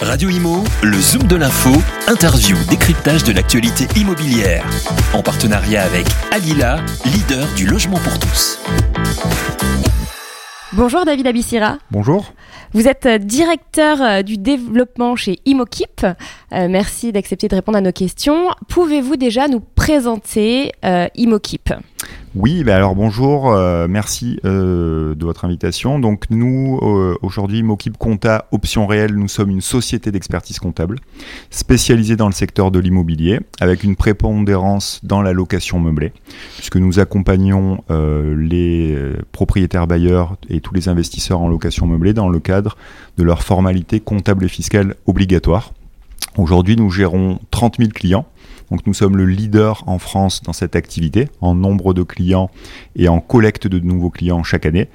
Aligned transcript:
Radio 0.00 0.30
Imo, 0.30 0.64
le 0.82 0.98
Zoom 0.98 1.24
de 1.24 1.36
l'info, 1.36 1.70
interview, 2.08 2.56
décryptage 2.70 3.22
de 3.22 3.32
l'actualité 3.32 3.86
immobilière. 4.00 4.64
En 5.12 5.22
partenariat 5.22 5.82
avec 5.82 6.06
Alila, 6.32 6.80
leader 7.04 7.46
du 7.54 7.66
logement 7.66 7.98
pour 7.98 8.18
tous. 8.18 8.58
Bonjour 10.72 11.04
David 11.04 11.26
Abissira. 11.26 11.76
Bonjour. 11.90 12.32
Vous 12.72 12.88
êtes 12.88 13.06
directeur 13.26 14.00
euh, 14.00 14.22
du 14.22 14.38
développement 14.38 15.16
chez 15.16 15.40
Imokip. 15.44 16.06
Euh, 16.52 16.66
merci 16.68 17.12
d'accepter 17.12 17.48
de 17.48 17.54
répondre 17.54 17.78
à 17.78 17.80
nos 17.80 17.92
questions. 17.92 18.48
Pouvez-vous 18.68 19.16
déjà 19.16 19.46
nous 19.46 19.60
présenter 19.60 20.72
euh, 20.84 21.06
Imokip 21.14 21.72
Oui, 22.34 22.64
bah 22.64 22.74
alors 22.74 22.96
bonjour, 22.96 23.52
euh, 23.52 23.86
merci 23.88 24.40
euh, 24.44 25.14
de 25.14 25.24
votre 25.24 25.44
invitation. 25.44 26.00
Donc 26.00 26.24
nous, 26.30 26.78
euh, 26.82 27.16
aujourd'hui, 27.22 27.62
Mokip 27.62 27.96
Compta 27.96 28.46
Option 28.50 28.86
Réelle, 28.86 29.14
nous 29.14 29.28
sommes 29.28 29.50
une 29.50 29.60
société 29.60 30.10
d'expertise 30.10 30.58
comptable 30.58 30.98
spécialisée 31.50 32.16
dans 32.16 32.26
le 32.26 32.32
secteur 32.32 32.72
de 32.72 32.80
l'immobilier, 32.80 33.38
avec 33.60 33.84
une 33.84 33.94
prépondérance 33.94 35.00
dans 35.04 35.22
la 35.22 35.32
location 35.32 35.78
meublée, 35.78 36.12
puisque 36.56 36.76
nous 36.76 36.98
accompagnons 36.98 37.84
euh, 37.90 38.34
les 38.36 38.92
euh, 38.92 39.16
propriétaires 39.30 39.86
bailleurs 39.86 40.36
et 40.48 40.60
tous 40.60 40.74
les 40.74 40.88
investisseurs 40.88 41.40
en 41.40 41.48
location 41.48 41.86
meublée 41.86 42.12
dans 42.12 42.28
le 42.28 42.40
cadre 42.40 42.76
de 43.18 43.22
leurs 43.22 43.42
formalités 43.42 44.00
comptables 44.00 44.44
et 44.44 44.48
fiscales 44.48 44.96
obligatoires. 45.06 45.72
Aujourd'hui, 46.36 46.76
nous 46.76 46.90
gérons 46.90 47.38
30 47.50 47.76
000 47.78 47.90
clients. 47.90 48.26
Donc 48.70 48.86
nous 48.86 48.94
sommes 48.94 49.16
le 49.16 49.26
leader 49.26 49.82
en 49.88 49.98
France 49.98 50.42
dans 50.42 50.52
cette 50.52 50.76
activité, 50.76 51.28
en 51.40 51.54
nombre 51.56 51.92
de 51.92 52.04
clients 52.04 52.50
et 52.94 53.08
en 53.08 53.18
collecte 53.20 53.66
de 53.66 53.80
nouveaux 53.80 54.10
clients 54.10 54.44
chaque 54.44 54.64
année. 54.64 54.88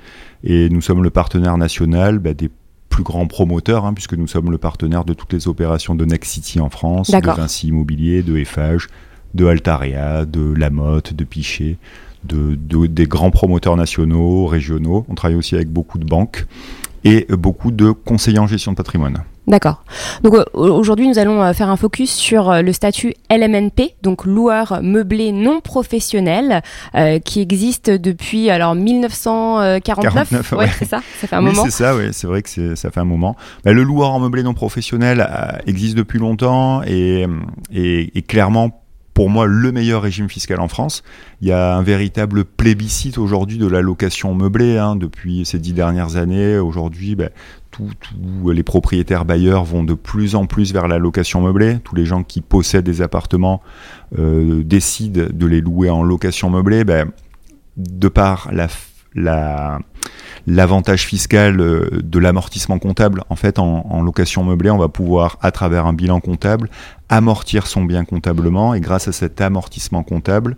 Et 0.46 0.70
nous 0.70 0.80
sommes 0.82 1.04
le 1.04 1.10
partenaire 1.10 1.58
national 1.58 2.20
bah, 2.20 2.34
des 2.34 2.50
plus 2.88 3.04
grands 3.04 3.28
promoteurs, 3.28 3.84
hein, 3.86 3.94
puisque 3.94 4.14
nous 4.14 4.28
sommes 4.28 4.50
le 4.50 4.58
partenaire 4.58 5.04
de 5.04 5.14
toutes 5.14 5.34
les 5.34 5.50
opérations 5.50 5.94
de 5.94 6.06
Next 6.06 6.32
City 6.32 6.62
en 6.62 6.70
France, 6.70 7.10
de. 7.20 7.36
Vinci 7.36 7.68
Immobilier, 7.68 8.24
de 8.24 8.38
Eiffage, 8.38 8.88
de 9.34 9.46
Altarea, 9.46 10.24
de 10.24 10.54
Lamotte, 10.54 11.14
de 11.14 11.26
Pichet, 11.26 11.78
de, 12.24 12.56
de- 12.56 12.88
des 12.88 13.08
grands 13.08 13.32
promoteurs 13.32 13.76
nationaux, 13.76 14.46
régionaux. 14.46 15.06
On 15.10 15.16
travaille 15.16 15.36
aussi 15.38 15.56
avec 15.56 15.68
beaucoup 15.70 15.98
de 16.00 16.06
banques 16.06 16.46
et 17.04 17.28
beaucoup 17.30 17.72
de 17.72 17.92
conseillers 17.92 18.40
en 18.40 18.48
gestion 18.48 18.72
de 18.72 18.78
patrimoine. 18.78 19.24
D'accord. 19.48 19.84
Donc 20.24 20.34
aujourd'hui, 20.54 21.08
nous 21.08 21.20
allons 21.20 21.42
euh, 21.44 21.54
faire 21.54 21.70
un 21.70 21.76
focus 21.76 22.12
sur 22.12 22.50
euh, 22.50 22.62
le 22.62 22.74
statut 22.74 23.14
LMNP, 23.30 23.96
donc 24.02 24.26
loueur 24.26 24.80
meublé 24.82 25.32
non 25.32 25.62
professionnel, 25.62 26.64
euh, 26.96 27.20
qui 27.20 27.42
existe 27.42 27.90
depuis 27.92 28.50
alors 28.50 28.74
1949. 28.76 30.14
49, 30.30 30.52
ouais. 30.54 30.68
c'est 30.80 30.86
ça. 30.86 31.02
Ça 31.22 31.28
fait 31.28 31.36
un 31.36 31.40
oui, 31.46 31.52
moment. 31.52 31.64
c'est 31.66 31.72
ça, 31.72 31.96
oui, 31.96 32.06
c'est 32.12 32.28
vrai 32.28 32.42
que 32.42 32.50
c'est- 32.50 32.76
ça 32.76 32.90
fait 32.90 33.00
un 33.00 33.06
moment. 33.06 33.36
Bah, 33.64 33.74
le 33.74 33.84
loueur 33.84 34.12
en 34.12 34.20
meublé 34.20 34.42
non 34.42 34.54
professionnel 34.56 35.28
euh, 35.30 35.58
existe 35.68 35.96
depuis 35.96 36.18
longtemps 36.20 36.82
et, 36.84 37.26
et, 37.72 38.18
et 38.18 38.22
clairement, 38.24 38.82
pour 39.14 39.30
moi, 39.30 39.46
le 39.46 39.72
meilleur 39.72 40.02
régime 40.02 40.28
fiscal 40.28 40.60
en 40.60 40.68
France. 40.68 41.02
Il 41.42 41.48
y 41.48 41.52
a 41.54 41.76
un 41.78 41.82
véritable 41.84 42.44
plébiscite 42.44 43.18
aujourd'hui 43.18 43.58
de 43.58 43.66
la 43.68 43.82
location 43.82 44.34
meublée 44.34 44.78
hein, 44.78 44.98
depuis 44.98 45.46
ces 45.46 45.58
dix 45.58 45.72
dernières 45.72 46.18
années. 46.18 46.58
Aujourd'hui, 46.58 47.16
bah, 47.16 47.30
tous 47.76 48.50
les 48.50 48.64
propriétaires 48.64 49.26
bailleurs 49.26 49.64
vont 49.64 49.84
de 49.84 49.94
plus 49.94 50.36
en 50.36 50.46
plus 50.46 50.74
vers 50.74 50.88
la 50.88 50.98
location 50.98 51.42
meublée. 51.42 51.80
Tous 51.84 51.96
les 51.96 52.06
gens 52.06 52.24
qui 52.24 52.42
possèdent 52.42 52.86
des 52.86 53.02
appartements 53.02 53.62
euh, 54.18 54.64
décident 54.64 55.28
de 55.32 55.46
les 55.46 55.62
louer 55.62 55.90
en 55.90 56.04
location 56.04 56.50
meublée. 56.50 56.84
bah, 56.84 57.06
de 57.78 58.08
par 58.08 58.52
l'avantage 60.48 61.06
fiscal 61.06 61.60
euh, 61.60 61.90
de 62.02 62.20
l'amortissement 62.20 62.80
comptable. 62.80 63.24
En 63.30 63.36
fait, 63.36 63.60
en 63.60 64.02
location 64.02 64.44
meublée, 64.44 64.72
on 64.72 64.78
va 64.78 64.88
pouvoir, 64.88 65.38
à 65.42 65.52
travers 65.52 65.86
un 65.86 65.94
bilan 65.94 66.20
comptable, 66.20 66.70
amortir 67.10 67.68
son 67.68 67.84
bien 67.84 68.06
comptablement. 68.06 68.74
Et 68.74 68.80
grâce 68.80 69.08
à 69.08 69.12
cet 69.12 69.42
amortissement 69.42 70.04
comptable, 70.04 70.56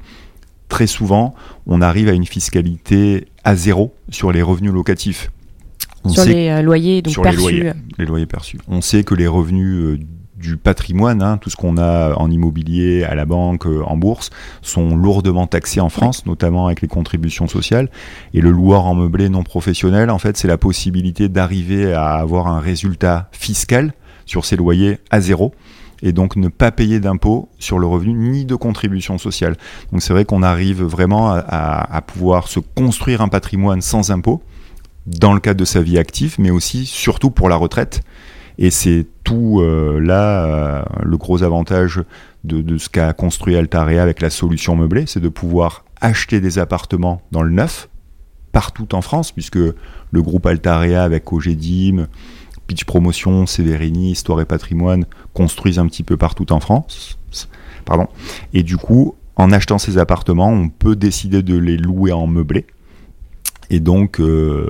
très 0.70 0.88
souvent, 0.88 1.34
on 1.66 1.82
arrive 1.82 2.10
à 2.10 2.14
une 2.14 2.26
fiscalité 2.26 3.28
à 3.44 3.56
zéro 3.56 3.96
sur 4.10 4.32
les 4.32 4.42
revenus 4.42 4.74
locatifs. 4.74 5.32
On 6.04 6.10
sur 6.10 6.24
sait 6.24 6.34
les 6.34 6.50
euh, 6.50 6.62
loyers 6.62 7.02
donc 7.02 7.12
sur 7.14 7.24
les 7.24 7.32
perçus. 7.32 7.42
loyers. 7.42 7.74
les 7.98 8.06
loyers 8.06 8.26
perçus. 8.26 8.58
On 8.68 8.82
sait 8.82 9.04
que 9.04 9.14
les 9.16 9.28
revenus 9.28 9.78
euh, 9.78 10.00
du 10.38 10.56
patrimoine, 10.56 11.24
hein, 11.24 11.38
tout 11.38 11.50
ce 11.50 11.56
qu'on 11.56 11.78
a 11.78 12.14
en 12.16 12.30
immobilier, 12.30 13.04
à 13.04 13.16
la 13.16 13.26
banque, 13.26 13.66
euh, 13.66 13.82
en 13.86 13.98
bourse, 13.98 14.30
sont 14.62 14.96
lourdement 14.96 15.48
taxés 15.48 15.80
en 15.80 15.90
France, 15.90 16.26
notamment 16.28 16.68
avec 16.68 16.82
les 16.82 16.88
contributions 16.88 17.48
sociales. 17.48 17.90
Et 18.36 18.42
le 18.42 18.52
loueur 18.52 18.86
en 18.86 18.94
meublé 18.94 19.30
non 19.30 19.42
professionnel, 19.44 20.12
en 20.12 20.20
fait, 20.20 20.38
c'est 20.38 20.48
la 20.48 20.60
possibilité 20.60 21.28
d'arriver 21.28 21.92
à 21.94 22.12
avoir 22.14 22.48
un 22.48 22.60
résultat 22.60 23.30
fiscal 23.32 23.94
sur 24.28 24.46
ses 24.46 24.58
loyers 24.58 25.00
à 25.10 25.22
zéro 25.22 25.54
et 26.04 26.12
donc 26.12 26.36
ne 26.36 26.48
pas 26.50 26.70
payer 26.72 27.00
d'impôts 27.00 27.50
sur 27.58 27.80
le 27.80 27.88
revenu 27.88 28.14
ni 28.14 28.46
de 28.46 28.54
contribution 28.54 29.18
sociale. 29.18 29.56
Donc 29.92 30.04
c'est 30.04 30.14
vrai 30.14 30.26
qu'on 30.26 30.44
arrive 30.44 30.84
vraiment 30.84 31.32
à, 31.32 31.38
à- 31.40 31.96
à 31.98 32.02
pouvoir 32.02 32.48
se 32.48 32.60
construire 32.60 33.22
un 33.24 33.30
patrimoine 33.30 33.82
sans 33.82 34.12
impôts 34.12 34.44
dans 35.08 35.34
le 35.34 35.40
cadre 35.40 35.60
de 35.60 35.66
sa 35.66 35.82
vie 35.82 35.98
active, 35.98 36.36
mais 36.38 36.52
aussi 36.52 36.86
surtout 36.86 37.32
pour 37.32 37.50
la 37.50 37.56
retraite. 37.56 38.04
Et 38.60 38.72
c'est 38.72 39.06
tout 39.24 39.62
euh, 39.62 40.00
là 40.00 40.46
euh, 40.46 40.84
le 41.04 41.18
gros 41.18 41.44
avantage 41.44 42.04
de, 42.44 42.78
ce 42.78 42.90
qu'a 42.90 43.14
construit 43.14 43.56
Altarea 43.56 44.02
avec 44.02 44.22
la 44.22 44.30
solution 44.30 44.76
meublée, 44.76 45.06
c'est 45.06 45.20
de 45.20 45.30
pouvoir 45.30 45.86
acheter 46.02 46.42
des 46.42 46.60
appartements 46.60 47.22
dans 47.32 47.44
le 47.44 47.52
neuf 47.52 47.90
partout 48.52 48.96
en 48.96 49.02
France, 49.02 49.32
puisque 49.32 49.58
le 49.58 50.22
groupe 50.22 50.46
Altarea 50.46 51.04
avec 51.04 51.32
OGDIM, 51.32 52.08
Pitch 52.68 52.86
Promotion, 52.86 53.46
Severini, 53.46 54.12
Histoire 54.12 54.42
et 54.42 54.46
Patrimoine 54.46 55.06
construisent 55.34 55.80
un 55.80 55.88
petit 55.88 56.04
peu 56.04 56.18
partout 56.18 56.52
en 56.52 56.60
France. 56.60 57.20
Pardon. 57.86 58.08
Et 58.54 58.64
du 58.64 58.78
coup, 58.78 59.16
en 59.36 59.52
achetant 59.52 59.78
ces 59.78 59.98
appartements, 59.98 60.50
on 60.50 60.70
peut 60.70 60.96
décider 60.96 61.44
de 61.44 61.58
les 61.58 61.78
louer 61.78 62.12
en 62.12 62.28
meublé 62.28 62.66
et 63.70 63.80
donc 63.80 64.20
euh, 64.20 64.70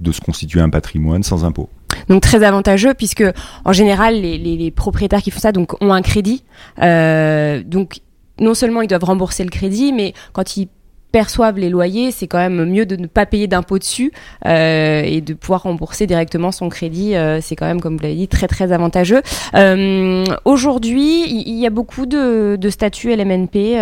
de 0.00 0.12
se 0.12 0.20
constituer 0.20 0.60
un 0.60 0.70
patrimoine 0.70 1.22
sans 1.22 1.44
impôt. 1.44 1.68
Donc 2.08 2.22
très 2.22 2.42
avantageux 2.42 2.94
puisque 2.94 3.24
en 3.64 3.72
général 3.72 4.20
les, 4.20 4.70
propriétaires 4.70 5.22
qui 5.22 5.30
font 5.30 5.40
ça 5.40 5.52
donc 5.52 5.80
ont 5.82 5.92
un 5.92 6.02
crédit. 6.02 6.44
Euh, 6.82 7.62
donc 7.64 8.00
non 8.40 8.54
seulement 8.54 8.82
ils 8.82 8.88
doivent 8.88 9.04
rembourser 9.04 9.44
le 9.44 9.50
crédit, 9.50 9.92
mais 9.92 10.12
quand 10.32 10.56
ils 10.56 10.68
perçoivent 11.14 11.60
les 11.60 11.70
loyers, 11.70 12.10
c'est 12.10 12.26
quand 12.26 12.38
même 12.38 12.64
mieux 12.64 12.86
de 12.86 12.96
ne 12.96 13.06
pas 13.06 13.24
payer 13.24 13.46
d'impôts 13.46 13.78
dessus 13.78 14.10
euh, 14.46 15.00
et 15.04 15.20
de 15.20 15.32
pouvoir 15.32 15.62
rembourser 15.62 16.08
directement 16.08 16.50
son 16.50 16.68
crédit. 16.68 17.14
euh, 17.14 17.38
c'est 17.40 17.54
quand 17.54 17.66
même, 17.66 17.80
comme 17.80 17.96
vous 17.96 18.02
l'avez 18.02 18.16
dit, 18.16 18.26
très 18.26 18.48
très 18.48 18.72
avantageux. 18.72 19.22
Euh, 19.54 20.24
Aujourd'hui, 20.44 21.24
il 21.30 21.54
y, 21.54 21.66
a 21.68 21.70
beaucoup 21.70 22.06
de, 22.06 22.58
statuts 22.68 23.14
LMNP 23.14 23.78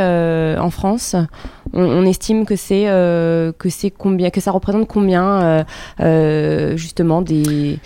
en 0.60 0.68
France. 0.68 1.16
On, 1.72 2.04
estime 2.04 2.44
que 2.44 2.54
c'est 2.54 2.84
que 2.84 3.68
c'est 3.70 3.90
combien, 3.90 4.28
que 4.28 4.42
ça 4.42 4.50
représente 4.50 4.86
combien 4.86 5.64
justement 6.76 7.22
des 7.22 7.78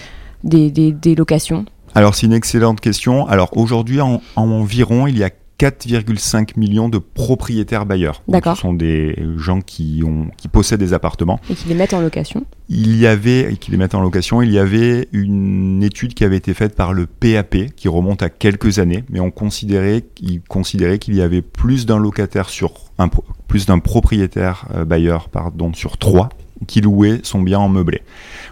des, 0.43 0.71
des, 0.71 1.15
locations? 1.15 1.67
Alors 1.95 2.17
c'est 2.17 2.27
une 2.27 2.33
excellente 2.33 2.81
question. 2.81 3.29
Alors 3.29 3.57
aujourd'hui, 3.57 4.01
en 4.01 4.21
environ, 4.35 5.07
il 5.07 5.17
y 5.17 5.23
a 5.23 5.31
4,5 5.59 6.59
millions 6.59 6.89
de 6.89 6.99
propriétaires 6.99 7.87
bailleurs. 7.87 8.23
D'accord. 8.29 8.57
Ce 8.57 8.63
sont 8.63 8.75
des 8.75 9.17
gens 9.37 9.61
qui, 9.61 10.03
ont, 10.05 10.29
qui 10.37 10.49
possèdent 10.49 10.81
des 10.81 10.93
appartements. 10.93 11.41
et 11.51 11.55
qui 11.55 11.69
les 11.69 11.75
mettent 11.75 11.95
en 11.95 12.01
location. 12.01 12.45
Il 12.69 12.97
y 12.97 13.07
avait, 13.07 13.53
et 13.53 13.57
qui 13.57 13.71
les 13.71 13.77
mettent 13.77 13.95
en 13.95 14.01
location, 14.01 14.43
il 14.43 14.53
y 14.53 14.59
avait 14.59 15.09
une 15.13 15.83
étude 15.83 16.15
qui 16.15 16.25
avait 16.25 16.37
été 16.37 16.53
faite 16.53 16.75
par 16.75 16.93
le 16.93 17.07
PAP, 17.07 17.75
qui 17.75 17.89
remonte 17.89 18.23
à 18.23 18.29
quelques 18.29 18.79
années, 18.79 19.05
mais 19.09 19.21
on 19.21 19.31
considérait, 19.31 20.05
il 20.21 20.43
considérait 20.43 20.99
qu'il 20.99 21.15
y 21.15 21.23
avait 21.23 21.43
plus 21.43 21.87
d'un 21.87 21.99
locataire 21.99 22.49
sur 22.49 22.73
un, 22.99 23.09
plus 23.49 23.67
d'un 23.67 23.79
propriétaire 23.79 24.67
euh, 24.75 24.85
bailleur, 24.85 25.29
pardon, 25.29 25.73
sur 25.73 25.97
trois 25.97 26.29
qui 26.67 26.81
louait 26.81 27.21
son 27.23 27.43
bien 27.43 27.59
en 27.59 27.69
meublé. 27.69 28.03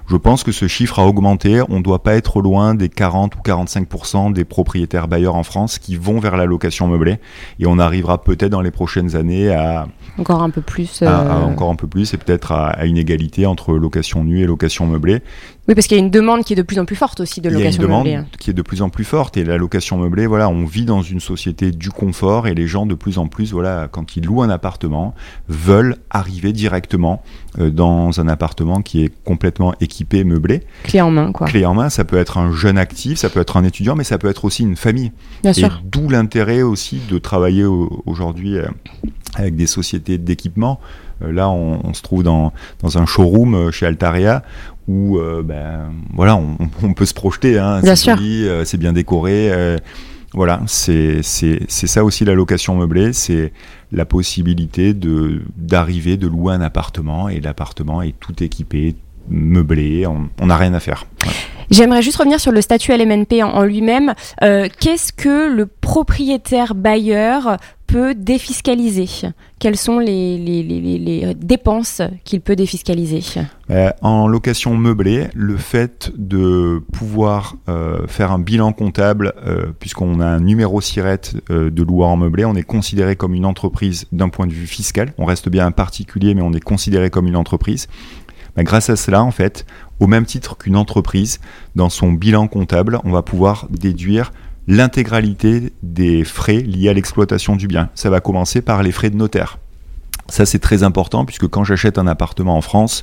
Je 0.08 0.16
pense 0.16 0.44
que 0.44 0.52
ce 0.52 0.68
chiffre 0.68 0.98
a 0.98 1.06
augmenté. 1.06 1.62
On 1.68 1.78
ne 1.78 1.82
doit 1.82 2.02
pas 2.02 2.14
être 2.14 2.42
loin 2.42 2.74
des 2.74 2.88
40 2.88 3.36
ou 3.36 3.38
45% 3.40 4.32
des 4.32 4.44
propriétaires 4.44 5.08
bailleurs 5.08 5.36
en 5.36 5.42
France 5.42 5.78
qui 5.78 5.96
vont 5.96 6.18
vers 6.18 6.36
la 6.36 6.44
location 6.44 6.86
meublée. 6.86 7.18
Et 7.58 7.66
on 7.66 7.78
arrivera 7.78 8.22
peut-être 8.22 8.50
dans 8.50 8.60
les 8.60 8.70
prochaines 8.70 9.16
années 9.16 9.50
à, 9.50 9.88
Encore 10.18 10.42
un 10.42 10.50
peu 10.50 10.60
plus. 10.60 11.02
à- 11.02 11.18
à 11.18 11.36
euh, 11.38 11.42
encore 11.44 11.70
un 11.70 11.74
peu 11.76 11.86
plus 11.88 12.14
et 12.14 12.16
peut-être 12.16 12.52
à, 12.52 12.68
à 12.68 12.84
une 12.86 12.96
égalité 12.96 13.46
entre 13.46 13.74
location 13.74 14.22
nue 14.24 14.40
et 14.40 14.46
location 14.46 14.86
meublée. 14.86 15.22
Oui, 15.66 15.74
parce 15.74 15.86
qu'il 15.86 15.96
y 15.96 16.00
a 16.00 16.04
une 16.04 16.10
demande 16.10 16.44
qui 16.44 16.52
est 16.52 16.56
de 16.56 16.62
plus 16.62 16.78
en 16.78 16.84
plus 16.84 16.94
forte 16.94 17.20
aussi 17.20 17.40
de 17.40 17.48
Il 17.48 17.52
y 17.52 17.56
a 17.56 17.58
une 17.58 17.64
location 17.64 17.82
demande 17.82 18.04
meublée. 18.06 18.14
hein. 18.16 18.26
qui 18.38 18.50
est 18.50 18.54
de 18.54 18.62
plus 18.62 18.82
en 18.82 18.90
plus 18.90 19.04
forte 19.04 19.36
et 19.36 19.44
la 19.44 19.56
location 19.56 19.96
meublée, 19.98 20.26
voilà, 20.26 20.48
on 20.48 20.64
vit 20.66 20.84
dans 20.84 21.02
une 21.02 21.20
société 21.20 21.70
du 21.72 21.90
confort 21.90 22.46
et 22.46 22.54
les 22.54 22.66
gens 22.66 22.86
de 22.86 22.94
plus 22.94 23.18
en 23.18 23.26
plus, 23.26 23.52
voilà, 23.52 23.88
quand 23.90 24.16
ils 24.16 24.24
louent 24.24 24.42
un 24.42 24.50
appartement, 24.50 25.14
veulent 25.48 25.96
arriver 26.10 26.52
directement 26.52 27.22
euh, 27.58 27.70
dans 27.70 28.20
un 28.20 28.28
appartement 28.28 28.82
qui 28.82 29.04
est 29.04 29.12
complètement 29.24 29.74
équipé, 29.80 30.22
meublé, 30.24 30.62
Clé 30.84 31.00
en 31.00 31.10
main, 31.10 31.32
quoi. 31.32 31.46
clé 31.46 31.64
en 31.64 31.74
main. 31.74 31.88
Ça 31.88 32.04
peut 32.04 32.18
être 32.18 32.38
un 32.38 32.52
jeune 32.52 32.78
actif, 32.78 33.18
ça 33.18 33.30
peut 33.30 33.40
être 33.40 33.56
un 33.56 33.64
étudiant, 33.64 33.96
mais 33.96 34.04
ça 34.04 34.18
peut 34.18 34.28
être 34.28 34.44
aussi 34.44 34.62
une 34.62 34.76
famille. 34.76 35.12
Bien 35.42 35.52
Et 35.52 35.54
sûr. 35.54 35.82
d'où 35.84 36.08
l'intérêt 36.08 36.62
aussi 36.62 37.00
de 37.10 37.18
travailler 37.18 37.64
au- 37.64 38.02
aujourd'hui 38.06 38.58
euh, 38.58 38.66
avec 39.36 39.56
des 39.56 39.66
sociétés 39.66 40.18
d'équipement. 40.18 40.80
Euh, 41.22 41.32
là, 41.32 41.48
on, 41.48 41.80
on 41.84 41.94
se 41.94 42.02
trouve 42.02 42.22
dans, 42.22 42.52
dans 42.80 42.98
un 42.98 43.06
showroom 43.06 43.54
euh, 43.54 43.70
chez 43.70 43.86
Altaria 43.86 44.42
où 44.86 45.18
ben, 45.42 45.94
voilà, 46.12 46.36
on, 46.36 46.92
peut 46.92 47.06
se 47.06 47.14
projeter. 47.14 47.58
Hein, 47.58 47.80
c'est 47.82 48.04
joli, 48.04 48.46
c'est 48.66 48.76
bien 48.76 48.92
décoré. 48.92 49.50
voilà, 50.34 50.60
c'est 50.66 51.22
ça 51.22 52.04
aussi 52.04 52.26
la 52.26 52.34
location 52.34 52.76
meublée, 52.76 53.14
c'est 53.14 53.54
la 53.92 54.04
possibilité 54.04 54.92
de 54.92 55.40
d'arriver, 55.56 56.18
de 56.18 56.26
louer 56.26 56.52
un 56.52 56.60
appartement 56.60 57.30
et 57.30 57.40
l'appartement 57.40 58.02
est 58.02 58.14
tout 58.20 58.42
équipé, 58.42 58.94
meublé, 59.30 60.06
on 60.06 60.46
n'a 60.46 60.58
rien 60.58 60.74
à 60.74 60.80
faire. 60.80 61.06
J'aimerais 61.74 62.02
juste 62.02 62.18
revenir 62.18 62.38
sur 62.38 62.52
le 62.52 62.60
statut 62.60 62.96
LMNP 62.96 63.42
en, 63.42 63.64
lui-même. 63.64 64.14
Euh, 64.44 64.68
qu'est-ce 64.78 65.12
que 65.12 65.52
le 65.52 65.66
propriétaire 65.66 66.76
bailleur 66.76 67.56
peut 67.88 68.14
défiscaliser? 68.14 69.08
Quelles 69.58 69.76
sont 69.76 69.98
les, 69.98 71.34
dépenses 71.36 72.00
qu'il 72.22 72.42
peut 72.42 72.54
défiscaliser? 72.54 73.40
Euh, 73.70 73.90
En 74.02 74.28
location 74.28 74.76
meublée, 74.76 75.26
le 75.34 75.56
fait 75.56 76.12
de 76.16 76.80
pouvoir 76.92 77.56
euh, 77.68 78.06
faire 78.06 78.30
un 78.30 78.38
bilan 78.38 78.72
comptable, 78.72 79.32
puisqu'on 79.80 80.20
a 80.20 80.26
un 80.26 80.38
numéro 80.38 80.80
SIRET 80.80 81.22
de 81.50 81.82
loueur 81.82 82.10
en 82.10 82.16
meublé, 82.16 82.44
on 82.44 82.54
est 82.54 82.62
considéré 82.62 83.16
comme 83.16 83.34
une 83.34 83.46
entreprise 83.46 84.06
d'un 84.12 84.28
point 84.28 84.46
de 84.46 84.52
vue 84.52 84.68
fiscal. 84.68 85.12
On 85.18 85.24
reste 85.24 85.48
bien 85.48 85.66
un 85.66 85.72
particulier, 85.72 86.34
mais 86.36 86.42
on 86.42 86.52
est 86.52 86.60
considéré 86.60 87.10
comme 87.10 87.26
une 87.26 87.36
entreprise. 87.36 87.88
Bah, 88.56 88.62
grâce 88.62 88.90
à 88.90 88.96
cela, 88.96 89.22
en 89.22 89.30
fait, 89.30 89.66
au 90.00 90.06
même 90.06 90.26
titre 90.26 90.56
qu'une 90.56 90.76
entreprise, 90.76 91.40
dans 91.76 91.88
son 91.88 92.12
bilan 92.12 92.48
comptable, 92.48 92.98
on 93.04 93.10
va 93.10 93.22
pouvoir 93.22 93.66
déduire 93.70 94.32
l'intégralité 94.66 95.72
des 95.82 96.24
frais 96.24 96.60
liés 96.60 96.88
à 96.88 96.92
l'exploitation 96.92 97.56
du 97.56 97.66
bien. 97.66 97.90
Ça 97.94 98.10
va 98.10 98.20
commencer 98.20 98.62
par 98.62 98.82
les 98.82 98.92
frais 98.92 99.10
de 99.10 99.16
notaire. 99.16 99.58
Ça, 100.28 100.46
c'est 100.46 100.58
très 100.58 100.82
important 100.82 101.24
puisque 101.24 101.48
quand 101.48 101.64
j'achète 101.64 101.98
un 101.98 102.06
appartement 102.06 102.56
en 102.56 102.62
France, 102.62 103.02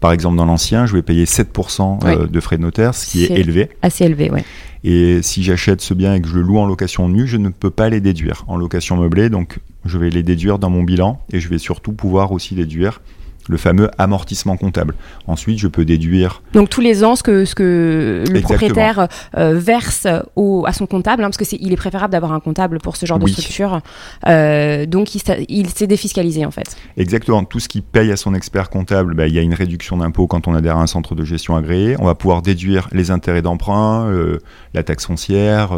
par 0.00 0.12
exemple 0.12 0.36
dans 0.36 0.44
l'ancien, 0.44 0.86
je 0.86 0.94
vais 0.94 1.02
payer 1.02 1.24
7% 1.24 2.04
euh, 2.04 2.26
de 2.26 2.40
frais 2.40 2.56
de 2.56 2.62
notaire, 2.62 2.94
ce 2.94 3.06
qui 3.06 3.24
est, 3.24 3.30
élevé. 3.30 3.70
Assez 3.82 4.04
élevé, 4.04 4.30
oui. 4.30 4.40
Et 4.84 5.22
si 5.22 5.42
j'achète 5.42 5.80
ce 5.80 5.92
bien 5.92 6.14
et 6.14 6.20
que 6.20 6.28
je 6.28 6.34
le 6.36 6.42
loue 6.42 6.58
en 6.58 6.66
location 6.66 7.08
nue, 7.08 7.26
je 7.26 7.36
ne 7.36 7.48
peux 7.48 7.70
pas 7.70 7.88
les 7.88 8.00
déduire 8.00 8.44
en 8.46 8.56
location 8.56 8.96
meublée. 8.96 9.28
Donc, 9.28 9.58
je 9.84 9.98
vais 9.98 10.10
les 10.10 10.22
déduire 10.22 10.58
dans 10.58 10.70
mon 10.70 10.84
bilan 10.84 11.20
et 11.32 11.40
je 11.40 11.48
vais 11.48 11.58
surtout 11.58 11.92
pouvoir 11.92 12.30
aussi 12.30 12.54
déduire 12.54 13.00
le 13.48 13.56
fameux 13.56 13.90
amortissement 13.98 14.56
comptable. 14.56 14.94
Ensuite, 15.26 15.58
je 15.58 15.68
peux 15.68 15.84
déduire. 15.84 16.42
Donc 16.52 16.68
tous 16.68 16.80
les 16.80 17.04
ans, 17.04 17.16
ce 17.16 17.22
que, 17.22 17.44
ce 17.44 17.54
que 17.54 18.24
le 18.30 18.40
propriétaire 18.40 19.08
euh, 19.36 19.58
verse 19.58 20.06
au, 20.36 20.64
à 20.66 20.72
son 20.72 20.86
comptable, 20.86 21.24
hein, 21.24 21.30
parce 21.30 21.36
que 21.36 21.56
il 21.58 21.72
est 21.72 21.76
préférable 21.76 22.12
d'avoir 22.12 22.32
un 22.32 22.40
comptable 22.40 22.78
pour 22.78 22.96
ce 22.96 23.06
genre 23.06 23.18
de 23.18 23.26
structure. 23.26 23.80
Euh, 24.26 24.86
donc 24.86 25.14
il, 25.14 25.22
il 25.48 25.70
s'est 25.70 25.86
défiscalisé 25.86 26.44
en 26.44 26.50
fait. 26.50 26.76
Exactement. 26.96 27.44
Tout 27.44 27.60
ce 27.60 27.68
qui 27.68 27.80
paye 27.80 28.12
à 28.12 28.16
son 28.16 28.34
expert 28.34 28.70
comptable, 28.70 29.14
bah, 29.14 29.26
il 29.26 29.34
y 29.34 29.38
a 29.38 29.42
une 29.42 29.54
réduction 29.54 29.96
d'impôt 29.96 30.26
quand 30.26 30.46
on 30.46 30.54
adhère 30.54 30.76
à 30.76 30.82
un 30.82 30.86
centre 30.86 31.14
de 31.14 31.24
gestion 31.24 31.56
agréé. 31.56 31.96
On 31.98 32.04
va 32.04 32.14
pouvoir 32.14 32.42
déduire 32.42 32.88
les 32.92 33.10
intérêts 33.10 33.42
d'emprunt, 33.42 34.06
euh, 34.06 34.38
la 34.74 34.82
taxe 34.82 35.06
foncière, 35.06 35.70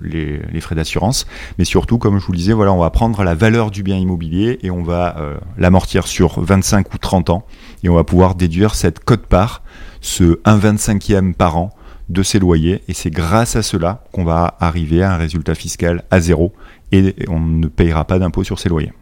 les, 0.00 0.40
les, 0.52 0.60
frais 0.60 0.74
d'assurance. 0.74 1.26
Mais 1.58 1.64
surtout, 1.64 1.98
comme 1.98 2.18
je 2.18 2.26
vous 2.26 2.32
le 2.32 2.38
disais, 2.38 2.52
voilà, 2.52 2.72
on 2.72 2.78
va 2.78 2.90
prendre 2.90 3.22
la 3.24 3.34
valeur 3.34 3.70
du 3.70 3.82
bien 3.82 3.96
immobilier 3.96 4.58
et 4.62 4.70
on 4.70 4.82
va 4.82 5.16
l'amortir 5.58 6.06
sur 6.06 6.40
25 6.40 6.83
ou 6.92 6.98
30 6.98 7.30
ans, 7.30 7.44
et 7.82 7.88
on 7.88 7.94
va 7.94 8.04
pouvoir 8.04 8.34
déduire 8.34 8.74
cette 8.74 9.00
cote-part, 9.00 9.62
ce 10.00 10.40
1,25e 10.42 11.34
par 11.34 11.56
an 11.56 11.70
de 12.08 12.22
ses 12.22 12.38
loyers, 12.38 12.82
et 12.88 12.94
c'est 12.94 13.10
grâce 13.10 13.56
à 13.56 13.62
cela 13.62 14.04
qu'on 14.12 14.24
va 14.24 14.56
arriver 14.60 15.02
à 15.02 15.14
un 15.14 15.16
résultat 15.16 15.54
fiscal 15.54 16.04
à 16.10 16.20
zéro, 16.20 16.52
et 16.92 17.14
on 17.28 17.40
ne 17.40 17.66
payera 17.66 18.04
pas 18.04 18.18
d'impôt 18.18 18.44
sur 18.44 18.58
ses 18.58 18.68
loyers. 18.68 18.92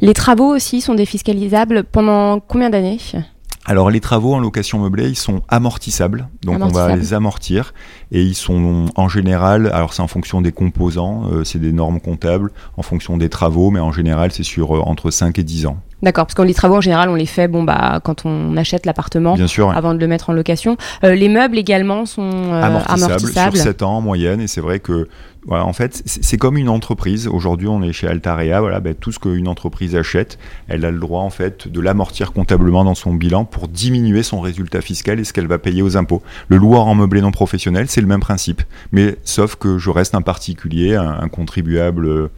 Les 0.00 0.14
travaux 0.14 0.54
aussi 0.54 0.80
sont 0.80 0.94
défiscalisables 0.94 1.84
pendant 1.84 2.40
combien 2.40 2.70
d'années? 2.70 2.98
Alors 3.66 3.90
les 3.90 4.00
travaux 4.00 4.34
en 4.34 4.38
location 4.38 4.78
meublée, 4.78 5.08
ils 5.08 5.16
sont 5.16 5.42
amortissables, 5.48 6.28
donc 6.42 6.60
on 6.62 6.68
va 6.68 6.96
les 6.96 7.12
amortir 7.12 7.74
et 8.10 8.22
ils 8.22 8.34
sont 8.34 8.86
en 8.96 9.08
général, 9.08 9.70
alors 9.72 9.92
c'est 9.92 10.02
en 10.02 10.08
fonction 10.08 10.40
des 10.40 10.50
composants, 10.50 11.24
euh, 11.30 11.44
c'est 11.44 11.58
des 11.58 11.72
normes 11.72 12.00
comptables, 12.00 12.52
en 12.78 12.82
fonction 12.82 13.18
des 13.18 13.28
travaux, 13.28 13.70
mais 13.70 13.80
en 13.80 13.92
général 13.92 14.32
c'est 14.32 14.44
sur 14.44 14.76
euh, 14.76 14.80
entre 14.80 15.10
5 15.10 15.38
et 15.38 15.44
10 15.44 15.66
ans. 15.66 15.78
D'accord, 16.02 16.26
parce 16.26 16.34
que 16.34 16.42
les 16.42 16.54
travaux 16.54 16.76
en 16.76 16.80
général, 16.80 17.08
on 17.08 17.14
les 17.14 17.26
fait 17.26 17.48
bon 17.48 17.62
bah 17.62 18.00
quand 18.02 18.24
on 18.24 18.56
achète 18.56 18.86
l'appartement, 18.86 19.36
avant 19.74 19.94
de 19.94 19.98
le 19.98 20.06
mettre 20.06 20.30
en 20.30 20.32
location. 20.32 20.76
Euh, 21.04 21.14
les 21.14 21.28
meubles 21.28 21.58
également 21.58 22.06
sont 22.06 22.22
euh, 22.22 22.62
amortissables, 22.62 23.56
sur 23.56 23.64
7 23.64 23.82
ans 23.82 23.98
en 23.98 24.00
moyenne, 24.00 24.40
et 24.40 24.46
c'est 24.46 24.60
vrai 24.60 24.80
que 24.80 25.08
voilà, 25.46 25.64
en 25.64 25.72
fait, 25.72 26.02
c'est 26.04 26.36
comme 26.36 26.58
une 26.58 26.68
entreprise. 26.68 27.26
Aujourd'hui, 27.26 27.66
on 27.66 27.82
est 27.82 27.92
chez 27.92 28.06
Altarea. 28.06 28.60
Voilà, 28.60 28.80
ben, 28.80 28.94
tout 28.94 29.10
ce 29.10 29.18
qu'une 29.18 29.48
entreprise 29.48 29.96
achète, 29.96 30.38
elle 30.68 30.84
a 30.84 30.90
le 30.90 30.98
droit 30.98 31.22
en 31.22 31.30
fait 31.30 31.66
de 31.66 31.80
l'amortir 31.80 32.32
comptablement 32.32 32.84
dans 32.84 32.94
son 32.94 33.14
bilan 33.14 33.44
pour 33.46 33.68
diminuer 33.68 34.22
son 34.22 34.40
résultat 34.40 34.82
fiscal 34.82 35.18
et 35.18 35.24
ce 35.24 35.32
qu'elle 35.32 35.46
va 35.46 35.58
payer 35.58 35.82
aux 35.82 35.96
impôts. 35.96 36.22
Le 36.48 36.58
loueur 36.58 36.86
en 36.86 36.94
meublé 36.94 37.22
non 37.22 37.30
professionnel, 37.30 37.86
c'est 37.88 38.02
le 38.02 38.06
même 38.06 38.20
principe, 38.20 38.62
mais 38.92 39.16
sauf 39.24 39.56
que 39.56 39.78
je 39.78 39.88
reste 39.88 40.14
un 40.14 40.22
particulier, 40.22 40.94
un, 40.94 41.28
contribuable. 41.28 42.30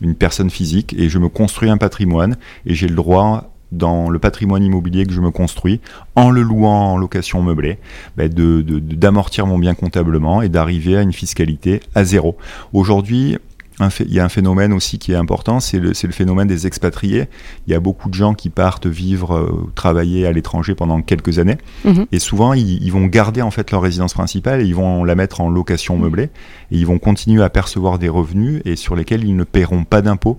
Une 0.00 0.14
personne 0.14 0.50
physique 0.50 0.94
et 0.98 1.08
je 1.08 1.18
me 1.18 1.28
construis 1.28 1.70
un 1.70 1.78
patrimoine 1.78 2.36
et 2.66 2.74
j'ai 2.74 2.88
le 2.88 2.94
droit 2.94 3.52
dans 3.72 4.08
le 4.10 4.18
patrimoine 4.18 4.62
immobilier 4.62 5.06
que 5.06 5.12
je 5.12 5.20
me 5.20 5.30
construis, 5.30 5.80
en 6.14 6.30
le 6.30 6.42
louant 6.42 6.92
en 6.92 6.96
location 6.96 7.42
meublée, 7.42 7.78
bah, 8.16 8.28
d'amortir 8.28 9.46
mon 9.46 9.58
bien 9.58 9.74
comptablement 9.74 10.42
et 10.42 10.48
d'arriver 10.48 10.96
à 10.96 11.02
une 11.02 11.12
fiscalité 11.12 11.80
à 11.94 12.04
zéro. 12.04 12.36
Aujourd'hui, 12.72 13.38
il 13.80 14.14
y 14.14 14.20
a 14.20 14.24
un 14.24 14.28
phénomène 14.28 14.72
aussi 14.72 14.98
qui 14.98 15.12
est 15.12 15.16
important, 15.16 15.60
c'est 15.60 15.78
le, 15.78 15.90
le, 15.90 16.12
phénomène 16.12 16.48
des 16.48 16.66
expatriés. 16.66 17.28
Il 17.66 17.72
y 17.72 17.74
a 17.74 17.80
beaucoup 17.80 18.08
de 18.08 18.14
gens 18.14 18.34
qui 18.34 18.48
partent 18.48 18.86
vivre, 18.86 19.36
euh, 19.36 19.70
travailler 19.74 20.26
à 20.26 20.32
l'étranger 20.32 20.74
pendant 20.74 21.02
quelques 21.02 21.38
années, 21.38 21.58
mhm. 21.84 22.06
et 22.10 22.18
souvent 22.18 22.54
ils, 22.54 22.90
vont 22.90 23.06
garder 23.06 23.42
en 23.42 23.50
fait 23.50 23.70
leur 23.70 23.82
résidence 23.82 24.14
principale 24.14 24.62
et 24.62 24.64
ils 24.64 24.74
vont 24.74 25.04
la 25.04 25.14
mettre 25.14 25.40
en 25.40 25.50
location 25.50 25.98
meublée, 25.98 26.30
et 26.70 26.78
ils 26.78 26.86
vont 26.86 26.98
continuer 26.98 27.42
à 27.42 27.50
percevoir 27.50 27.98
des 27.98 28.08
revenus 28.08 28.62
et 28.64 28.76
sur 28.76 28.96
lesquels 28.96 29.24
ils 29.24 29.36
ne 29.36 29.44
paieront 29.44 29.84
pas 29.84 30.00
d'impôts. 30.00 30.38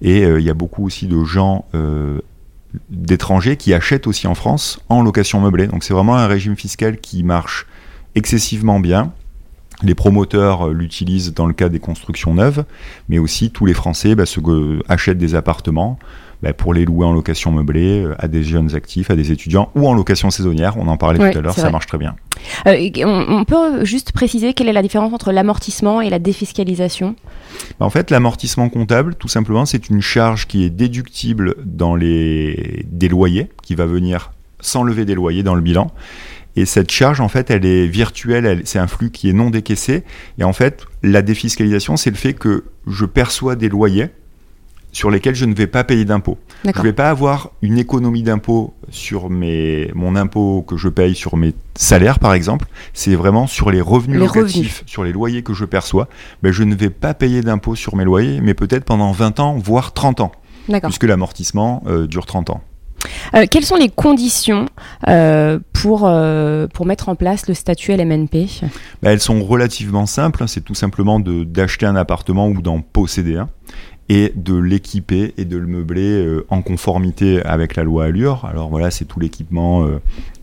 Et 0.00 0.24
euh, 0.24 0.40
il 0.40 0.46
y 0.46 0.50
a 0.50 0.54
beaucoup 0.54 0.84
aussi 0.84 1.06
de 1.06 1.22
gens 1.24 1.66
euh, 1.74 2.20
d'étrangers 2.90 3.56
qui 3.56 3.74
achètent 3.74 4.06
aussi 4.06 4.26
en 4.26 4.34
France 4.34 4.80
en 4.88 5.02
location 5.02 5.40
meublée. 5.40 5.66
Donc 5.66 5.84
c'est 5.84 5.94
vraiment 5.94 6.16
un 6.16 6.26
régime 6.26 6.56
fiscal 6.56 6.98
qui 6.98 7.22
marche 7.22 7.66
excessivement 8.14 8.80
bien 8.80 9.12
les 9.82 9.94
promoteurs 9.94 10.68
euh, 10.68 10.72
l'utilisent 10.72 11.34
dans 11.34 11.46
le 11.46 11.52
cas 11.52 11.68
des 11.68 11.78
constructions 11.78 12.34
neuves, 12.34 12.64
mais 13.08 13.18
aussi 13.18 13.50
tous 13.50 13.66
les 13.66 13.74
Français 13.74 14.14
bah, 14.14 14.24
achètent 14.88 15.18
des 15.18 15.34
appartements 15.34 15.98
bah, 16.42 16.52
pour 16.52 16.74
les 16.74 16.84
louer 16.84 17.06
en 17.06 17.12
location 17.12 17.52
meublée 17.52 18.02
euh, 18.02 18.14
à 18.18 18.26
des 18.26 18.42
jeunes 18.42 18.74
actifs, 18.74 19.10
à 19.10 19.16
des 19.16 19.30
étudiants 19.30 19.70
ou 19.74 19.86
en 19.86 19.94
location 19.94 20.30
saisonnière. 20.30 20.76
On 20.76 20.88
en 20.88 20.96
parlait 20.96 21.18
tout 21.18 21.38
à 21.38 21.40
l'heure, 21.40 21.54
ça 21.54 21.70
marche 21.70 21.86
très 21.86 21.98
bien. 21.98 22.16
Euh, 22.66 22.90
on, 23.04 23.44
peut 23.44 23.84
juste 23.84 24.12
préciser 24.12 24.52
quelle 24.52 24.68
est 24.68 24.72
la 24.72 24.82
différence 24.82 25.12
entre 25.12 25.30
l'amortissement 25.30 26.00
et 26.00 26.10
la 26.10 26.18
défiscalisation? 26.18 27.14
Bah, 27.78 27.86
En 27.86 27.90
fait, 27.90 28.10
l'amortissement 28.10 28.68
comptable, 28.68 29.14
tout 29.14 29.28
simplement, 29.28 29.66
c'est 29.66 29.88
une 29.88 30.00
charge 30.00 30.48
qui 30.48 30.64
est 30.64 30.70
déductible 30.70 31.54
dans 31.64 31.94
les 31.94 32.86
des 32.90 33.08
loyers, 33.08 33.48
qui 33.62 33.74
va 33.74 33.86
venir 33.86 34.32
sans 34.60 34.82
lever 34.82 35.04
des 35.04 35.14
loyers 35.14 35.42
dans 35.42 35.54
le 35.54 35.60
bilan 35.60 35.92
et 36.56 36.66
cette 36.66 36.90
charge, 36.90 37.20
en 37.20 37.28
fait, 37.28 37.50
elle 37.50 37.64
est 37.64 37.86
virtuelle, 37.86 38.62
c'est 38.64 38.78
un 38.78 38.86
flux 38.86 39.10
qui 39.10 39.30
est 39.30 39.32
non 39.32 39.50
décaissé. 39.50 40.04
Et 40.38 40.44
en 40.44 40.52
fait, 40.52 40.84
la 41.02 41.22
défiscalisation, 41.22 41.96
c'est 41.96 42.10
le 42.10 42.16
fait 42.16 42.34
que 42.34 42.64
je 42.86 43.04
perçois 43.04 43.56
des 43.56 43.68
loyers 43.68 44.08
sur 44.92 45.10
lesquels 45.10 45.34
je 45.34 45.46
ne 45.46 45.54
vais 45.54 45.66
pas 45.66 45.84
payer 45.84 46.04
d'impôt. 46.04 46.36
Je 46.64 46.78
ne 46.78 46.82
vais 46.82 46.92
pas 46.92 47.08
avoir 47.08 47.50
une 47.62 47.78
économie 47.78 48.22
d'impôt 48.22 48.74
sur 48.90 49.30
mes, 49.30 49.90
mon 49.94 50.14
impôt 50.16 50.62
que 50.68 50.76
je 50.76 50.90
paye 50.90 51.14
sur 51.14 51.38
mes 51.38 51.54
salaires, 51.74 52.18
par 52.18 52.34
exemple. 52.34 52.66
C'est 52.92 53.14
vraiment 53.14 53.46
sur 53.46 53.70
les 53.70 53.80
revenus 53.80 54.18
locatifs, 54.18 54.82
sur 54.84 55.02
les 55.02 55.12
loyers 55.12 55.42
que 55.42 55.54
je 55.54 55.64
perçois. 55.64 56.08
Mais 56.42 56.52
je 56.52 56.62
ne 56.62 56.74
vais 56.74 56.90
pas 56.90 57.14
payer 57.14 57.40
d'impôt 57.40 57.74
sur 57.74 57.96
mes 57.96 58.04
loyers, 58.04 58.42
mais 58.42 58.52
peut-être 58.52 58.84
pendant 58.84 59.12
20 59.12 59.40
ans, 59.40 59.56
voire 59.56 59.94
30 59.94 60.20
ans. 60.20 60.32
Puisque 60.82 61.04
l'amortissement 61.04 61.82
euh, 61.86 62.06
dure 62.06 62.26
30 62.26 62.50
ans. 62.50 62.60
Euh, 63.34 63.46
quelles 63.50 63.64
sont 63.64 63.76
les 63.76 63.88
conditions 63.88 64.66
euh, 65.08 65.58
pour, 65.82 66.02
euh, 66.04 66.68
pour 66.68 66.86
mettre 66.86 67.08
en 67.08 67.16
place 67.16 67.48
le 67.48 67.54
statut 67.54 67.92
LMNP 67.92 68.46
bah, 69.02 69.12
Elles 69.12 69.20
sont 69.20 69.42
relativement 69.42 70.06
simples. 70.06 70.42
Hein. 70.42 70.46
C'est 70.46 70.60
tout 70.60 70.74
simplement 70.74 71.18
d'acheter 71.18 71.86
un 71.86 71.96
appartement 71.96 72.48
ou 72.48 72.62
d'en 72.62 72.80
posséder 72.80 73.36
un 73.36 73.48
et 74.08 74.32
de 74.36 74.54
l'équiper 74.54 75.34
et 75.38 75.44
de 75.44 75.56
le 75.56 75.66
meubler 75.66 76.40
en 76.48 76.60
conformité 76.60 77.42
avec 77.44 77.76
la 77.76 77.84
loi 77.84 78.04
Allure. 78.06 78.44
Alors 78.44 78.68
voilà, 78.68 78.90
c'est 78.90 79.04
tout 79.04 79.20
l'équipement 79.20 79.86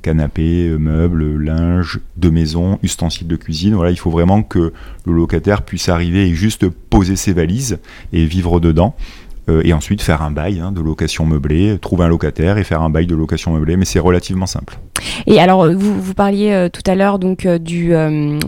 canapé, 0.01 0.75
meubles, 0.79 1.37
linge 1.37 1.99
de 2.17 2.29
maison, 2.29 2.79
ustensiles 2.83 3.27
de 3.27 3.35
cuisine. 3.35 3.75
Voilà, 3.75 3.91
il 3.91 3.99
faut 3.99 4.09
vraiment 4.09 4.43
que 4.43 4.73
le 5.05 5.13
locataire 5.13 5.61
puisse 5.61 5.89
arriver 5.89 6.27
et 6.27 6.33
juste 6.33 6.69
poser 6.69 7.15
ses 7.15 7.33
valises 7.33 7.79
et 8.13 8.25
vivre 8.25 8.59
dedans. 8.59 8.95
Euh, 9.49 9.61
et 9.65 9.73
ensuite 9.73 10.01
faire 10.01 10.21
un 10.21 10.31
bail 10.31 10.59
hein, 10.59 10.71
de 10.71 10.81
location 10.81 11.25
meublée, 11.25 11.77
trouver 11.79 12.05
un 12.05 12.07
locataire 12.07 12.57
et 12.57 12.63
faire 12.63 12.81
un 12.81 12.89
bail 12.89 13.07
de 13.07 13.15
location 13.15 13.51
meublée, 13.51 13.77
mais 13.77 13.85
c'est 13.85 13.99
relativement 13.99 14.45
simple. 14.45 14.77
Et 15.27 15.39
alors, 15.39 15.63
euh, 15.63 15.73
vous, 15.75 15.99
vous 15.99 16.13
parliez 16.13 16.51
euh, 16.51 16.69
tout 16.69 16.83
à 16.85 16.95
l'heure 16.95 17.19
donc 17.19 17.47
du, 17.47 17.93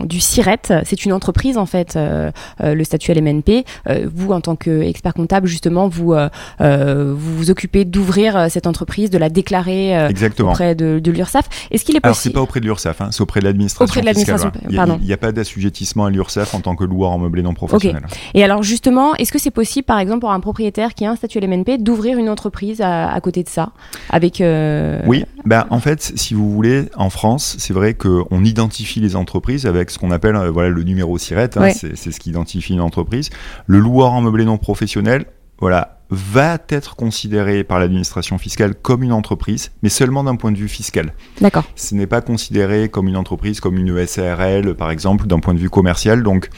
du 0.05 0.19
CIRET, 0.19 0.83
c'est 0.83 1.05
une 1.05 1.13
entreprise 1.13 1.57
en 1.57 1.65
fait, 1.65 1.97
le 1.97 2.83
statut 2.83 3.13
LMNP. 3.13 3.65
vous, 4.13 4.31
en 4.31 4.41
tant 4.41 4.55
qu'expert 4.55 5.13
comptable, 5.13 5.47
justement, 5.47 5.87
vous 5.87 6.13
vous, 6.59 7.15
vous 7.15 7.51
occupez 7.51 7.85
d'ouvrir 7.85 8.47
cette 8.49 8.67
entreprise, 8.67 9.09
de 9.09 9.17
la 9.17 9.29
déclarer 9.29 10.09
auprès 10.39 10.75
de, 10.75 10.99
de 10.99 11.11
l'URSSAF. 11.11 11.47
Est-ce 11.71 11.85
qu'il 11.85 11.95
est 11.95 11.99
possible 11.99 12.05
Alors, 12.05 12.15
c'est 12.15 12.29
pas 12.31 12.41
auprès 12.41 12.59
de 12.59 12.65
l'URSSAF, 12.65 13.01
hein, 13.01 13.09
c'est 13.11 13.21
auprès 13.21 13.39
de 13.39 13.45
l'administration. 13.45 13.91
Auprès 13.91 14.01
de 14.01 14.05
l'administration, 14.05 14.51
pardon. 14.75 14.97
Il 15.01 15.07
n'y 15.07 15.13
a, 15.13 15.17
pas 15.17 15.31
d'assujettissement 15.31 16.05
à 16.05 16.09
l'URSSAF 16.09 16.53
en 16.53 16.59
tant 16.59 16.75
que 16.75 16.83
loueur 16.83 17.11
en 17.11 17.19
meublé 17.19 17.41
non 17.41 17.53
professionnel. 17.53 18.03
Et 18.33 18.43
alors, 18.43 18.63
justement, 18.63 19.15
est-ce 19.15 19.31
que 19.31 19.39
c'est 19.39 19.51
possible, 19.51 19.85
par 19.85 19.99
exemple, 19.99 20.21
pour 20.21 20.31
un 20.31 20.39
propriétaire 20.39 20.90
qui 20.93 21.05
a 21.05 21.11
un 21.11 21.15
statut 21.15 21.39
LMNP, 21.39 21.77
d'ouvrir 21.79 22.17
une 22.17 22.29
entreprise 22.29 22.81
à, 22.81 23.19
côté 23.21 23.43
de 23.43 23.49
ça 23.49 23.71
avec, 24.09 24.41
euh, 24.41 25.01
Oui, 25.05 25.25
ben, 25.45 25.65
en 25.69 25.79
fait, 25.79 26.01
si 26.15 26.33
vous 26.33 26.51
voulez, 26.51 26.85
en 26.95 27.09
France, 27.09 27.55
c'est 27.59 27.73
vrai 27.73 27.93
qu'on 27.93 28.43
identifie 28.43 28.99
les 28.99 29.15
entreprises 29.15 29.65
avec 29.65 29.89
ce 29.89 29.99
qu'on 29.99 30.11
appelle 30.11 30.35
euh, 30.35 30.51
voilà, 30.51 30.69
le 30.69 30.83
numéro 30.83 31.17
SIRET, 31.17 31.51
hein, 31.55 31.69
c'est 31.73 31.95
ce 31.95 32.19
qui 32.19 32.29
identifie 32.29 32.73
une 32.73 32.81
entreprise. 32.81 33.29
Le 33.67 33.79
loueur 33.79 34.11
en 34.13 34.21
meublé 34.21 34.45
non 34.45 34.57
professionnel, 34.57 35.25
voilà, 35.59 35.99
va 36.09 36.57
être 36.69 36.95
considéré 36.95 37.63
par 37.63 37.79
l'administration 37.79 38.37
fiscale 38.37 38.75
comme 38.75 39.03
une 39.03 39.13
entreprise, 39.13 39.71
mais 39.81 39.89
seulement 39.89 40.23
d'un 40.23 40.35
point 40.35 40.51
de 40.51 40.57
vue 40.57 40.67
fiscal. 40.67 41.13
D'accord. 41.39 41.63
Ce 41.75 41.95
n'est 41.95 42.07
pas 42.07 42.21
considéré 42.21 42.89
comme 42.89 43.07
une 43.07 43.15
entreprise, 43.15 43.59
comme 43.61 43.77
une 43.77 44.05
SARL, 44.05 44.75
par 44.75 44.91
exemple, 44.91 45.27
d'un 45.27 45.39
point 45.39 45.53
de 45.53 45.59
vue 45.59 45.69
commercial. 45.69 46.23
Donc, 46.23 46.49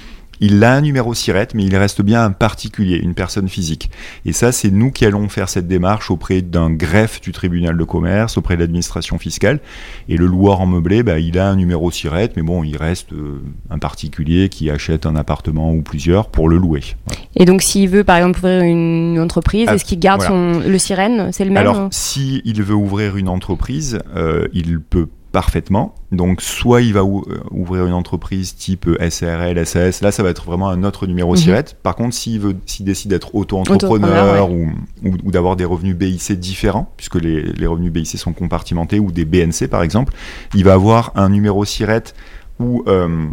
il 0.43 0.61
a 0.65 0.73
un 0.75 0.81
numéro 0.81 1.13
SIRET, 1.13 1.47
mais 1.55 1.63
il 1.63 1.75
reste 1.77 2.01
bien 2.01 2.25
un 2.25 2.31
particulier, 2.31 2.97
une 2.97 3.13
personne 3.13 3.47
physique. 3.47 3.89
Et 4.25 4.33
ça, 4.33 4.51
c'est 4.51 4.71
nous 4.71 4.91
qui 4.91 5.05
allons 5.05 5.29
faire 5.29 5.47
cette 5.47 5.69
démarche 5.69 6.11
auprès 6.11 6.41
d'un 6.41 6.69
greffe 6.69 7.21
du 7.21 7.31
tribunal 7.31 7.77
de 7.77 7.83
commerce, 7.85 8.37
auprès 8.37 8.55
de 8.55 8.59
l'administration 8.59 9.17
fiscale. 9.17 9.61
Et 10.09 10.17
le 10.17 10.25
loueur 10.25 10.59
en 10.59 10.65
meublé, 10.65 11.01
bah, 11.01 11.17
il 11.19 11.39
a 11.39 11.47
un 11.47 11.55
numéro 11.55 11.89
SIRET, 11.91 12.31
mais 12.35 12.41
bon, 12.41 12.65
il 12.65 12.75
reste 12.75 13.13
euh, 13.13 13.41
un 13.69 13.79
particulier 13.79 14.49
qui 14.49 14.69
achète 14.69 15.05
un 15.05 15.15
appartement 15.15 15.71
ou 15.71 15.81
plusieurs 15.81 16.27
pour 16.27 16.49
le 16.49 16.57
louer. 16.57 16.81
Et 17.37 17.45
donc, 17.45 17.61
s'il 17.61 17.87
veut, 17.87 18.03
par 18.03 18.17
exemple, 18.17 18.39
ouvrir 18.39 18.63
une 18.63 19.19
entreprise, 19.21 19.67
ah, 19.69 19.75
est-ce 19.75 19.85
qu'il 19.85 19.99
garde 19.99 20.23
son, 20.23 20.59
le 20.59 20.77
sirène? 20.77 21.31
C'est 21.31 21.45
le 21.45 21.51
même 21.51 21.65
Alors, 21.65 21.87
s'il 21.91 22.61
veut 22.61 22.75
ouvrir 22.75 23.15
une 23.15 23.29
entreprise, 23.29 23.99
euh, 24.17 24.49
il 24.51 24.81
peut 24.81 25.07
parfaitement. 25.33 25.95
Donc 26.11 26.41
soit 26.41 26.81
il 26.81 26.93
va 26.93 27.01
euh, 27.01 27.21
ouvrir 27.51 27.85
une 27.87 27.93
entreprise 27.93 28.55
type 28.55 28.87
euh, 28.87 29.09
SRL, 29.09 29.65
SAS, 29.65 30.01
là 30.01 30.11
ça 30.11 30.21
va 30.23 30.29
être 30.29 30.45
vraiment 30.45 30.69
un 30.69 30.83
autre 30.83 31.07
numéro 31.07 31.35
SIRET. 31.35 31.63
Mhm. 31.63 31.77
Par 31.81 31.95
contre, 31.95 32.15
s'il 32.15 32.39
veut, 32.39 32.55
s'il 32.67 32.85
décide 32.85 33.09
d'être 33.09 33.35
auto-entrepreneur 33.35 34.49
ou, 34.49 34.69
ou, 35.03 35.31
d'avoir 35.31 35.55
des 35.55 35.65
revenus 35.65 35.95
BIC 35.95 36.39
différents, 36.39 36.93
puisque 36.95 37.15
les, 37.15 37.41
les, 37.41 37.67
revenus 37.67 37.91
BIC 37.91 38.07
sont 38.17 38.31
compartimentés, 38.31 38.99
ou 38.99 39.11
des 39.11 39.25
BNC 39.25 39.67
par 39.69 39.81
exemple, 39.81 40.13
il 40.53 40.63
va 40.63 40.73
avoir 40.73 41.11
un 41.15 41.29
numéro 41.29 41.65
SIRET 41.65 42.13
où 42.59 42.83
euh, 42.85 43.25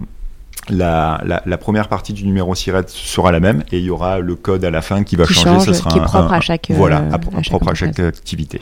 la, 0.70 1.22
la, 1.44 1.58
première 1.58 1.88
partie 1.88 2.14
du 2.14 2.24
numéro 2.24 2.54
SIRET 2.54 2.84
sera 2.86 3.30
la 3.30 3.40
même 3.40 3.62
et 3.72 3.78
il 3.78 3.84
y 3.84 3.90
aura 3.90 4.20
le 4.20 4.36
code 4.36 4.64
à 4.64 4.70
la 4.70 4.80
fin 4.80 5.04
qui 5.04 5.16
va 5.16 5.26
changer. 5.26 5.66
ce 5.66 5.74
sera 5.74 5.90
qui 5.90 5.98
est 5.98 6.02
propre 6.02 6.32
à 6.32 6.40
chaque 6.40 6.70
voilà, 6.70 7.02
propre 7.46 7.68
à 7.68 7.74
chaque 7.74 7.98
activité. 8.00 8.60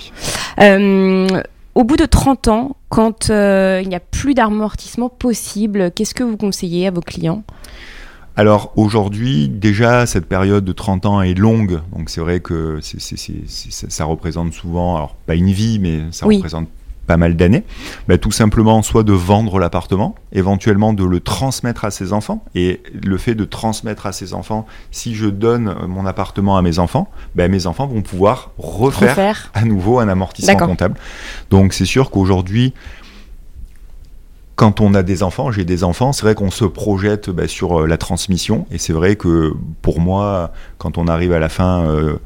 Au 1.79 1.85
bout 1.85 1.97
de 1.97 2.07
30 2.07 2.49
ans, 2.49 2.77
quand 2.89 3.31
euh, 3.31 3.81
il 3.81 3.89
n'y 3.89 3.95
a 3.95 4.01
plus 4.01 4.35
d'amortissement 4.35 5.09
possible, 5.09 5.93
qu'est-ce 5.93 6.13
que 6.13 6.25
vous 6.25 6.37
conseillez 6.37 6.89
à 6.89 6.91
vos 6.91 7.01
clients? 7.01 7.45
Alors 8.35 8.73
aujourd'hui, 8.75 9.49
déjà, 9.49 10.05
cette 10.05 10.27
période 10.27 10.65
de 10.65 10.73
30 10.73 11.07
ans 11.07 11.23
est 11.23 11.35
longue, 11.35 11.81
donc 11.97 12.11
c'est 12.11 12.21
vrai 12.21 12.41
que 12.41 12.81
ça 12.81 14.05
représente 14.07 14.55
souvent, 14.55 14.97
alors 14.97 15.15
pas 15.15 15.37
une 15.37 15.53
vie, 15.53 15.79
mais 15.79 16.01
ça 16.11 16.27
représente 16.27 16.67
pas 17.09 17.17
mal 17.17 17.35
d'années, 17.35 17.65
bah, 18.07 18.19
tout 18.19 18.31
simplement 18.31 18.83
soit 18.83 19.03
de 19.03 19.15
vendre 19.15 19.59
l'appartement, 19.59 20.15
éventuellement 20.33 20.93
de 20.93 21.05
le 21.05 21.19
transmettre 21.19 21.85
à 21.85 21.91
ses 21.91 22.13
enfants. 22.13 22.45
Et 22.55 22.83
le 22.93 23.17
fait 23.17 23.35
de 23.35 23.45
transmettre 23.45 24.07
à 24.07 24.13
ses 24.13 24.35
enfants, 24.35 24.67
si 24.93 25.15
je 25.17 25.27
donne 25.27 25.75
mon 25.89 26.07
appartement 26.07 26.57
à 26.57 26.63
mes 26.63 26.79
enfants, 26.79 27.09
bah, 27.35 27.49
mes 27.49 27.67
enfants 27.67 27.87
vont 27.87 28.03
pouvoir 28.03 28.53
refaire, 28.59 29.51
à 29.55 29.65
nouveau 29.65 29.99
un 29.99 30.09
amortissement 30.09 30.55
comptable. 30.55 30.97
Donc 31.51 31.73
c'est 31.73 31.87
sûr 31.87 32.11
qu'aujourd'hui, 32.11 32.75
quand 34.55 34.81
on 34.81 34.93
a 34.93 35.03
des 35.03 35.23
enfants, 35.23 35.51
j'ai 35.51 35.65
des 35.65 35.85
enfants, 35.85 36.13
c'est 36.13 36.23
vrai 36.23 36.35
qu'on 36.35 36.51
se 36.51 36.65
projette 36.67 37.31
bah, 37.31 37.49
sur 37.49 37.81
euh, 37.81 37.87
la 37.87 37.97
transmission. 37.97 38.67
Et 38.71 38.79
c'est 38.79 38.93
vrai 38.93 39.17
que 39.17 39.55
pour 39.83 40.01
moi, 40.01 40.53
quand 40.77 40.99
on 40.99 41.09
arrive 41.09 41.33
à 41.33 41.39
la 41.39 41.49
fin... 41.49 41.87
Euh, 41.87 41.99
euh, 41.99 42.19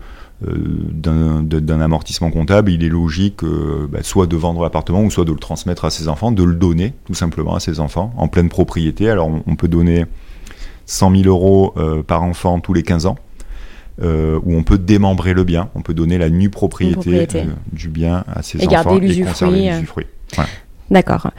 d'un 0.42 1.80
amortissement 1.80 2.30
comptable, 2.30 2.70
il 2.70 2.84
est 2.84 2.88
logique 2.88 3.44
euh, 3.44 3.86
bah, 3.90 4.00
soit 4.02 4.26
de 4.26 4.36
vendre 4.36 4.62
l'appartement 4.62 5.02
ou 5.02 5.10
soit 5.10 5.24
de 5.24 5.32
le 5.32 5.38
transmettre 5.38 5.84
à 5.84 5.90
ses 5.90 6.08
enfants, 6.08 6.32
de 6.32 6.42
le 6.42 6.54
donner 6.54 6.94
tout 7.06 7.14
simplement 7.14 7.54
à 7.54 7.60
ses 7.60 7.80
enfants 7.80 8.12
en 8.16 8.28
pleine 8.28 8.48
propriété. 8.48 9.08
Alors 9.08 9.30
on, 9.46 9.56
peut 9.56 9.68
donner 9.68 10.04
100 10.86 11.16
000 11.16 11.28
euros 11.28 11.74
euh, 11.76 12.02
par 12.02 12.22
enfant 12.22 12.60
tous 12.60 12.72
les 12.72 12.82
15 12.82 13.06
ans. 13.06 13.16
ou 14.00 14.56
on 14.56 14.62
peut 14.62 14.78
démembrer 14.78 15.32
le 15.32 15.44
bien, 15.44 15.68
on 15.74 15.82
peut 15.82 15.94
donner 15.94 16.18
la 16.18 16.30
nue 16.30 16.50
propriété, 16.50 17.26
du 17.72 17.88
bien 17.88 18.24
à 18.34 18.42
ses 18.42 18.58
enfants 18.66 18.98
et 19.00 19.22
conserver 19.22 19.70
l'usufruit. 19.70 20.06
D'accord. 20.90 21.30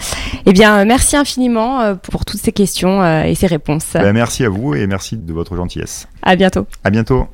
Eh 0.46 0.54
bien, 0.54 0.84
merci 0.86 1.16
infiniment 1.16 1.96
pour 1.98 2.26
toutes 2.26 2.42
ces 2.42 2.52
questions 2.52 3.06
et 3.24 3.36
ces 3.36 3.48
réponses. 3.48 3.94
Ben, 3.94 4.14
merci 4.14 4.46
à 4.46 4.50
vous 4.50 4.74
et 4.76 4.88
merci 4.88 5.18
de 5.18 5.34
votre 5.34 5.56
gentillesse. 5.56 6.08
À 6.22 6.36
bientôt. 6.36 6.66
À 6.84 6.90
bientôt. 6.90 7.28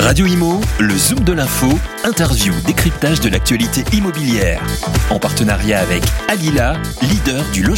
Radio 0.00 0.24
Imo, 0.24 0.58
le 0.78 0.96
Zoom 0.96 1.20
de 1.24 1.32
l'info, 1.32 1.68
interview, 2.04 2.54
décryptage 2.66 3.20
de 3.20 3.28
l'actualité 3.28 3.84
immobilière. 3.94 4.62
En 5.10 5.18
partenariat 5.18 5.78
avec 5.80 6.02
Alila, 6.28 6.80
leader 7.02 7.44
du 7.52 7.62
logement. 7.62 7.76